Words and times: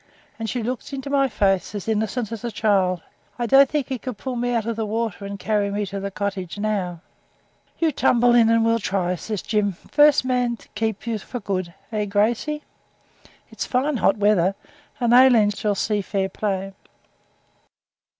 and 0.39 0.49
she 0.49 0.63
looked 0.63 0.93
into 0.93 1.11
my 1.11 1.29
face 1.29 1.75
as 1.75 1.87
innocent 1.87 2.31
as 2.31 2.43
a 2.43 2.49
child. 2.49 3.03
'I 3.37 3.45
don't 3.45 3.69
think 3.69 3.87
he 3.87 3.99
could 3.99 4.17
pull 4.17 4.35
me 4.35 4.51
out 4.51 4.65
of 4.65 4.75
the 4.75 4.83
water 4.87 5.25
and 5.27 5.37
carry 5.37 5.69
me 5.69 5.83
up 5.83 5.89
to 5.89 5.99
the 5.99 6.09
cottage 6.09 6.57
now.' 6.57 7.01
'You 7.77 7.91
tumble 7.91 8.33
in 8.33 8.49
and 8.49 8.65
we'll 8.65 8.79
try,' 8.79 9.13
says 9.13 9.43
Jim; 9.43 9.73
'first 9.73 10.25
man 10.25 10.57
to 10.57 10.67
keep 10.69 11.05
you 11.05 11.19
for 11.19 11.39
good 11.39 11.75
eh, 11.91 12.05
Gracey? 12.05 12.63
It's 13.51 13.67
fine 13.67 13.97
hot 13.97 14.17
weather, 14.17 14.55
and 14.99 15.13
Aileen 15.13 15.51
shall 15.51 15.75
see 15.75 16.01
fair 16.01 16.29
play.' 16.29 16.73